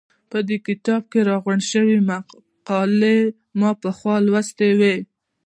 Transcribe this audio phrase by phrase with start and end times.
[0.29, 3.19] په دې کتاب کې راغونډې شوې مقالې
[3.59, 4.95] ما پخوا لوستې وې.